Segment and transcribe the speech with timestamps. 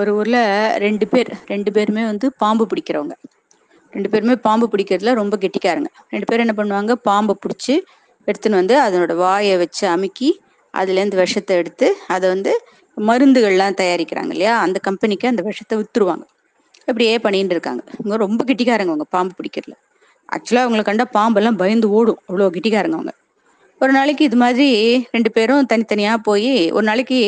[0.00, 0.38] ஒரு ஊர்ல
[0.78, 3.14] ரெண்டு பேர் ரெண்டு பேருமே வந்து பாம்பு பிடிக்கிறவங்க.
[3.92, 5.90] ரெண்டு பேருமே பாம்பு பிடிக்கிறதுல ரொம்ப கெட்டிக்காருங்க.
[6.10, 7.74] ரெண்டு பேரும் என்ன பண்ணுவாங்க பாம்பை பிடிச்சி
[8.28, 10.40] எடுத்துன்னு வந்து அதனோட வாயை வச்சு அமுக்கி
[10.74, 12.52] அதுலேருந்து விஷத்தை எடுத்து அதை வந்து
[13.08, 14.54] மருந்துகள்லாம் தயாரிக்கிறாங்க இல்லையா?
[14.58, 16.24] அந்த கம்பெனிக்கு அந்த விஷத்தை வித்துருவாங்க.
[16.88, 17.82] இப்படியே பண்ணிட்டு இருக்காங்க.
[17.98, 19.76] இவங்க ரொம்ப கெட்டிக்காரங்க அவங்க பாம்பு பிடிக்கிறதுல.
[20.28, 22.20] ஆக்சுவலாக அவங்களை கண்டா பாம்பெல்லாம் பயந்து ஓடும்.
[22.28, 23.12] அவ்வளோ கெட்டிக்காரங்க அவங்க.
[23.80, 24.68] ஒரு நாளைக்கு இது மாதிரி
[25.10, 27.18] ரெண்டு பேரும் தனித்தனியாக போய் ஒரு நாளைக்கு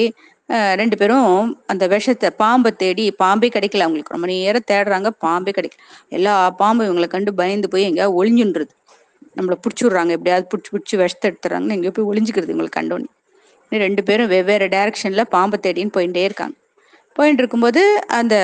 [0.80, 1.32] ரெண்டு பேரும்
[1.72, 3.84] அந்த விஷத்தை பாம்பை தேடி பாம்பே கிடைக்கல.
[3.86, 5.82] அவங்களுக்கு ரொம்ப நேரம் தேடுறாங்க பாம்பே கிடைக்கல.
[6.16, 8.72] எல்லா பாம்பும் இவங்களை கண்டு பயந்து போய் எங்கேயாவது ஒளிஞ்சுன்றது.
[9.38, 13.10] நம்மளை பிடிச்சி விட்றாங்க எப்படியாவது பிடிச்சி பிடிச்சி விஷத்தை எடுத்துறாங்கன்னு எங்கேயோ போய் ஒளிஞ்சுக்கிறது இவங்களை கண்டோன்னு
[13.72, 16.54] ரெண்டு பேரும் வெவ்வேறு டைரக்ஷன்ல பாம்பை தேடின்னு போயிட்டே இருக்காங்க.
[17.16, 17.82] போயிட்டு இருக்கும்போது
[18.18, 18.34] அந்த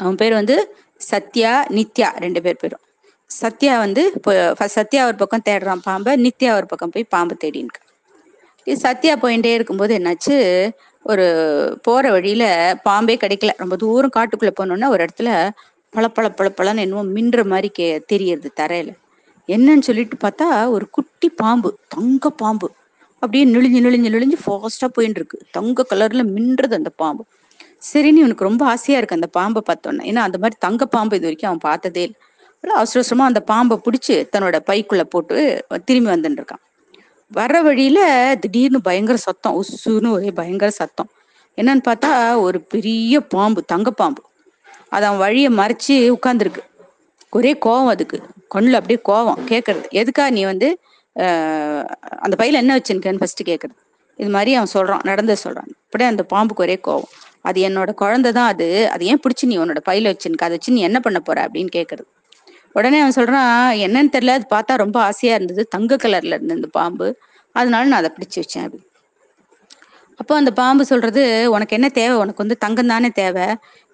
[0.00, 0.56] அவன் பேர் வந்து
[1.10, 2.82] சத்யா நித்யா ரெண்டு பேர் பேரும்
[3.30, 4.32] சத்யா வந்து இப்போ
[4.76, 7.74] சத்யா ஒரு பக்கம் தேடுறான் பாம்பை நித்யா ஒரு பக்கம் போய் பாம்பை தேடின்னு
[8.66, 10.36] இது சத்யா போயிட்டே இருக்கும்போது என்னாச்சு?
[11.04, 11.24] ஒரு
[11.82, 12.44] போற வழியில
[12.82, 13.52] பாம்பே கிடைக்கல.
[13.58, 15.30] ரொம்ப தூரம் காட்டுக்குள்ள போனோன்னா ஒரு இடத்துல
[15.92, 18.90] பளப்பள பளப்பளன்னு என்னவோ என்னமோ மின்ற மாதிரி கே தெரியறது தரையில.
[19.48, 22.68] என்னன்னு சொல்லிட்டு பார்த்தா ஒரு குட்டி பாம்பு தங்க பாம்பு.
[23.22, 27.22] அப்படியே நெளிஞ்சு நெளிஞ்சு நெளிஞ்சு ஃபாஸ்டா போயின்னு இருக்கு தங்க கலர்ல மின்றது அந்த பாம்பு.
[27.82, 30.02] சரின்னு இவனுக்கு ரொம்ப ஆசையா இருக்கு அந்த பாம்பை பார்த்தோன்னே.
[30.10, 32.18] ஏன்னா அந்த மாதிரி தங்க பாம்பு இது வரைக்கும் அவன் பார்த்ததே இல்லை.
[32.64, 35.36] அவசர அவசரமா அந்த பாம்பை பிடிச்சி தன்னோட பைக்குள்ள போட்டு
[35.88, 36.62] திரும்பி வந்துட்டு இருக்கான்
[37.32, 38.00] வர்ற வழியில
[38.42, 41.08] திடீர்னு பயங்கர சத்தம் உஸ்ஸுன்னு ஒரே பயங்கர சத்தம்.
[41.58, 42.10] என்னன்னு பார்த்தா
[42.46, 44.22] ஒரு பெரிய பாம்பு தங்க பாம்பு.
[44.94, 46.62] அது அவன் வழியை மறைச்சு உட்கார்ந்துருக்கு.
[47.32, 48.18] ஒரே கோவம் அதுக்கு.
[48.54, 50.68] கண்ணுல அப்படியே கோவம் கேட்கறது எதுக்கா நீ வந்து
[52.24, 53.78] அந்த பையில என்ன வச்சிருக்கேன்னு ஃபர்ஸ்ட் கேட்கறது
[54.18, 55.70] இது மாதிரி அவன் சொல்றான் நடந்தது சொல்றான்.
[55.86, 57.12] அப்படியே அந்த பாம்புக்கு ஒரே கோவம்.
[57.48, 58.66] அது என்னோட குழந்தை தான் அது.
[58.94, 60.48] அது ஏன் பிடிச்சி நீ உன்னோட பையில வச்சிருக்க?
[60.48, 62.06] அதை வச்சு நீ என்ன பண்ண போற அப்படின்னு கேட்கறது
[62.72, 63.50] உடனே அவன் சொல்றான்
[63.86, 65.62] என்னன்னு தெரியல அது பார்த்தா ரொம்ப ஆசையா இருந்தது.
[65.74, 67.08] தங்க கலர்ல இருந்தது இந்த பாம்பு.
[67.54, 68.82] அதனால நான் அதை பிடிச்சு வச்சேன் அப்படி
[70.20, 72.14] அப்போ அந்த பாம்பு சொல்றது உனக்கு என்ன தேவை?
[72.22, 73.46] உனக்கு வந்து தங்கம் தானே தேவை.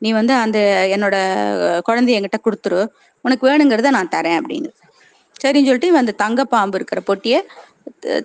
[0.02, 0.58] நீ வந்து அந்த
[0.96, 1.16] என்னோட
[1.88, 2.80] குழந்தைய என்கிட்ட கொடுத்துரு.
[3.24, 4.70] உனக்கு வேணுங்கிறத நான் தரேன் அப்படின்னு.
[5.42, 7.40] சரின்னு சொல்லிட்டு இவன் அந்த தங்க பாம்பு இருக்கிற பொட்டியை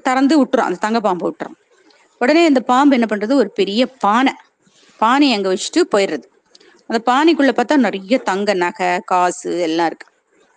[0.08, 0.70] திறந்து விட்டுறான்.
[0.70, 1.58] அந்த தங்க பாம்பு விட்டுறான்.
[2.22, 3.34] உடனே இந்த பாம்பு என்ன பண்றது?
[3.34, 4.34] ஒரு பெரிய பானை.
[5.00, 6.26] பானை அங்க வச்சுட்டு போயிடுறது.
[6.90, 10.08] அந்த பானைக்குள்ள பார்த்தா நிறைய தங்க நகை காசு எல்லாம் இருக்கு.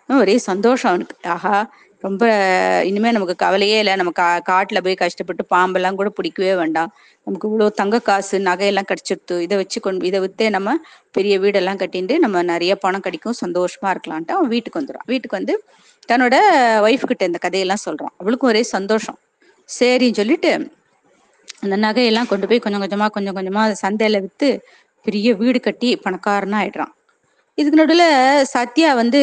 [0.09, 1.15] ஒரே சந்தோஷம் அவனுக்கு.
[1.29, 1.55] ஆஹா
[2.03, 2.23] ரொம்ப
[2.85, 3.93] இனிமே நமக்கு கவலையே இல்லை.
[3.95, 6.91] நம்ம கா காட்டுல போய் கஷ்டப்பட்டு பாம்பெல்லாம் கூட பிடிக்கவே வேண்டாம்.
[7.27, 10.75] நமக்கு இவ்வளோ தங்க காசு நகையெல்லாம் கிடைச்சிருத்து இதை வச்சு கொண்டு இதை வித்தே நம்ம
[11.15, 13.37] பெரிய வீடெல்லாம் கட்டிட்டு நம்ம நிறைய பணம் கிடைக்கும்.
[13.43, 15.07] சந்தோஷமா இருக்கலான்ட்டு அவன் வீட்டுக்கு வந்துடுறான்.
[15.13, 15.55] வீட்டுக்கு வந்து
[16.09, 16.35] தன்னோட
[16.87, 18.13] ஒய்ஃப் கிட்ட இந்த கதையெல்லாம் சொல்றான்.
[18.21, 19.17] அவளுக்கும் ஒரே சந்தோஷம்.
[19.69, 20.51] சரின்னு சொல்லிட்டு
[21.63, 24.49] அந்த நகையெல்லாம் கொண்டு போய் கொஞ்சம் கொஞ்சமா கொஞ்சம் கொஞ்சமா சந்தையில வித்து
[25.05, 26.93] பெரிய வீடு கட்டி பணக்காரனா ஆயிடுறான்.
[27.57, 28.07] இதுக்கு நடுவில்
[28.53, 29.21] சத்யா வந்து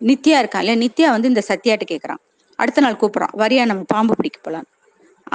[0.00, 0.78] நித்யா இருக்கான் இல்லையா?
[0.84, 2.20] நித்யா வந்து இந்த சத்யாட்ட கேட்குறான்
[2.58, 3.34] அடுத்த நாள் கூப்பிட்றான்.
[3.42, 4.66] வரியா நம்ம பாம்பு பிடிக்க போலாம்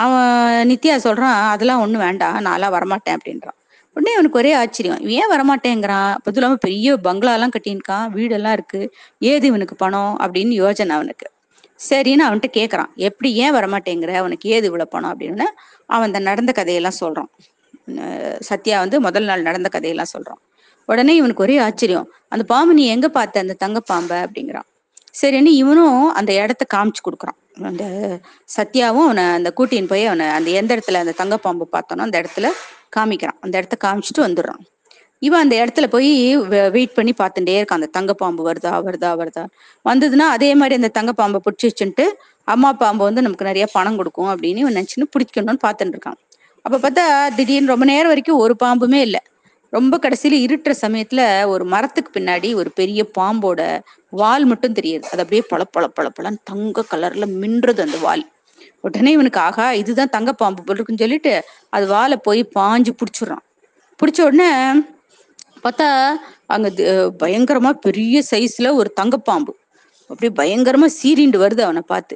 [0.04, 3.58] அவன் நித்யா சொல்கிறான் அதெல்லாம் ஒன்றும் வேண்டாம் நான்லாம் வரமாட்டேன் அப்படின்றான்.
[3.96, 5.00] உடனே அவனுக்கு ஒரே ஆச்சரியம்.
[5.04, 6.12] இவன் ஏன் வரமாட்டேங்கிறான்?
[6.18, 8.88] அதுவும் இல்லாமல் பெரிய பங்களாலாம் கட்டியிருக்கான் வீடெல்லாம் இருக்குது
[9.32, 10.14] ஏது இவனுக்கு பணம்?
[10.24, 11.28] அப்படின்னு யோஜனை அவனுக்கு.
[11.80, 14.14] சரின்னு அவன்கிட்ட கேட்குறான் எப்படி ஏன் வரமாட்டேங்கிற?
[14.22, 15.12] அவனுக்கு ஏது இவ்வளோ பணம்?
[15.14, 15.48] அப்படின்னு
[15.94, 17.32] அவன் அந்த நடந்த கதையெல்லாம் சொல்கிறான்
[18.50, 20.42] சத்யா வந்து முதல் நாள் நடந்த கதையெல்லாம் சொல்கிறான்
[20.90, 22.08] உடனே இவனுக்கு ஒரே ஆச்சரியம்.
[22.34, 23.46] அந்த பாம்பு நீ எங்க பார்த்த?
[23.46, 24.68] அந்த தங்க பாம்ப அப்படிங்கிறான்.
[25.22, 27.38] சரின்னு இவனும் அந்த இடத்த காமிச்சு கொடுக்குறான்.
[27.70, 27.86] அந்த
[28.58, 32.50] சத்யாவும் அவனை அந்த கூட்டின்னு போய் அவனை அந்த எந்த இடத்துல அந்த தங்க பாம்பு பார்த்தானோ அந்த இடத்துல
[32.98, 33.40] காமிக்கிறான்.
[33.46, 34.62] அந்த இடத்த காமிச்சிட்டு வந்துடுறான்.
[35.28, 36.12] இவன் அந்த இடத்துல போய்
[36.76, 37.80] வெயிட் பண்ணி பார்த்துட்டே இருக்கான்.
[37.82, 39.44] அந்த தங்க பாம்பு வருதா வருதா வருதா.
[39.90, 42.06] வந்ததுன்னா அதே மாதிரி அந்த தங்க பாம்பை பிடிச்சி வச்சுட்டு
[42.54, 46.18] அம்மா பாம்பு வந்து நமக்கு நிறைய பணம் கொடுக்கும் அப்படின்னு இவன் நினைச்சுன்னு பிடிக்கணும்னு பார்த்துட்டு இருக்கான்.
[46.66, 47.04] அப்ப பார்த்தா
[47.38, 49.22] திடீர்னு ரொம்ப நேரம் வரைக்கும் ஒரு பாம்புமே இல்லை.
[49.74, 53.62] ரொம்ப கடைசியில இருட்டுற சமயத்துல ஒரு மரத்துக்கு பின்னாடி ஒரு பெரிய பாம்போட
[54.14, 55.06] வால் மட்டும் தெரியுது.
[55.12, 58.24] அது அப்படியே பழ பழ பழ பளன்னு தங்க கலர்ல மின்றது அந்த வால்.
[58.82, 61.34] உடனே இவனுக்கு ஆகா இதுதான் தங்க பாம்பு போல் இருக்குன்னு சொல்லிட்டு
[61.70, 63.44] அது வாலை போய் பாஞ்சு பிடிச்சிடுறான்.
[64.00, 64.50] பிடிச்ச உடனே
[65.66, 65.88] பார்த்தா
[66.48, 66.70] அங்க
[67.24, 69.54] பயங்கரமா பெரிய சைஸ்ல ஒரு தங்கப்பாம்பு
[70.10, 72.16] அப்படியே பயங்கரமா சீரிண்டு வருது அவனை பார்த்து.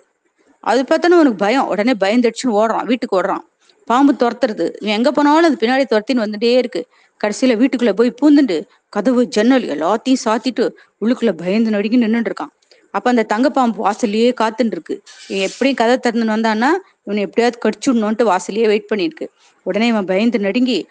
[0.64, 1.68] அது பார்த்தோன்னா அவனுக்கு பயம்.
[1.68, 2.86] உடனே பயந்துடுச்சுன்னு ஓடுறான்.
[2.86, 3.44] வீட்டுக்கு ஓடுறான்.
[3.86, 4.74] பாம்பு துரத்துறது.
[4.82, 6.88] இவன் எங்க போனாலும் அது பின்னாடி துரத்தின்னு வந்துட்டே இருக்கு.
[7.24, 10.70] கடைசியில வீட்டுக்குள்ள போய் பூந்துண்டு கதவு ஜன்னல் எல்லாத்தையும் சாத்திட்டு
[11.02, 12.54] உள்ளுக்குள்ள பயந்து நடுங்கி நின்றுட்டு இருக்கான்.
[12.92, 15.02] அப்ப அந்த தங்கப்பாம்பு வாசல்லையே காத்துட்டு இருக்கு.
[15.28, 16.68] இவன் எப்படியும் கதை திறந்துன்னு வந்தான்னா
[17.04, 19.28] இவனை எப்படியாவது கடிச்சுடணும்ட்டு வாசலையே வெயிட் பண்ணிருக்கு
[19.64, 20.88] உடனே இவன் பயந்து நடுங்கி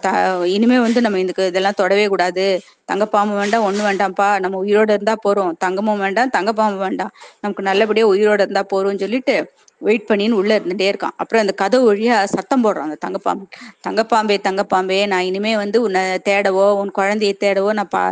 [0.00, 2.60] த- இனிமே வந்து நம்ம இதுக்கு இதெல்லாம் தொடவே கூடாது.
[2.92, 4.40] தங்கப்பாம்பு வேண்டாம் ஒண்ணு வேண்டாம்ப்பா.
[4.40, 5.52] நம்ம உயிரோட இருந்தா போறோம்.
[5.58, 7.10] தங்கமும் வேண்டாம் தங்கப்பாம்பு வேண்டாம்.
[7.40, 11.14] நமக்கு நல்லபடியா உயிரோட இருந்தா போறோம்னு சொல்லிட்டு வெயிட் பண்ணின்னு உள்ள இருந்துட்டே இருக்கான்.
[11.16, 13.44] அப்புறம் அந்த கதை வழியா சத்தம் போடுறான் அந்த தங்கப்பாம்பு.
[13.86, 18.02] தங்கப்பாம்பே தங்கப்பாம்பே நான் இனிமே வந்து உன்னை தேடவோ உன் குழந்தைய தேடவோ நான் பா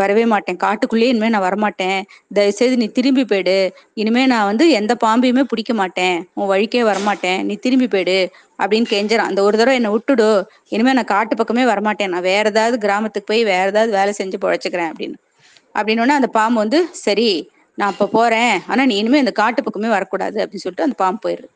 [0.00, 0.60] வரவே மாட்டேன்.
[0.64, 2.00] காட்டுக்குள்ளேயே இனிமே நான் வரமாட்டேன்.
[2.38, 3.56] தயவுசெய்து நீ திரும்பி போயிடு.
[3.94, 6.16] இனிமே நான் வந்து எந்த பாம்பையுமே பிடிக்க மாட்டேன்.
[6.34, 7.42] உன் வழிக்கே வரமாட்டேன்.
[7.42, 8.18] நீ திரும்பி போயிடு
[8.62, 9.30] அப்படின்னு கெஞ்சுறான்.
[9.30, 10.28] அந்த ஒரு தடவை என்னை விட்டுடு.
[10.68, 12.12] இனிமே நான் காட்டு பக்கமே வரமாட்டேன்.
[12.14, 15.18] நான் வேற ஏதாவது கிராமத்துக்கு போய் வேற ஏதாவது வேலை செஞ்சு பொழைச்சுக்கிறேன் அப்படின்னு.
[15.78, 17.28] அப்படின்னு அந்த பாம்பு வந்து சரி
[17.78, 18.60] நான் அப்ப போறேன்.
[18.66, 21.48] ஆனா நீ இனிமே இந்த காட்டு பக்கமே வரக்கூடாது அப்படின்னு சொல்லிட்டு அந்த பாம்பு போயிடுது.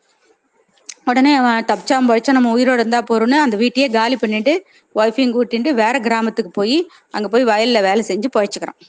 [1.05, 6.01] உடனே அவன் தப்பிச்சான் பழிச்சா நம்ம உயிரோட இருந்தா போறோம்னு அந்த வீட்டையே காலி பண்ணிட்டு ஒய்ஃபையும் கூட்டிட்டு வேற
[6.01, 8.81] கிராமத்துக்கு போய் அங்க போய் வயல்ல வேலை செஞ்சு பொழைச்சுக்கிறான்.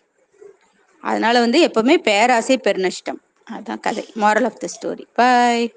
[1.03, 3.19] அதனால வந்து எப்பவுமே பேராசை பெருநஷ்டம்.
[3.43, 4.13] அதுதான் கதை.
[4.15, 5.69] Moral of the story bye